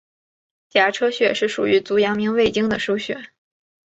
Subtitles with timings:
[0.67, 3.23] 颊车穴是属于足阳明胃经的腧穴。